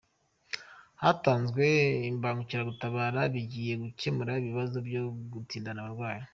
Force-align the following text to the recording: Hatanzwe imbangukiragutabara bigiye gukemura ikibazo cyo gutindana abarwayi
Hatanzwe 1.01 1.63
imbangukiragutabara 2.09 3.21
bigiye 3.33 3.73
gukemura 3.83 4.31
ikibazo 4.41 4.77
cyo 4.89 5.01
gutindana 5.31 5.79
abarwayi 5.81 6.25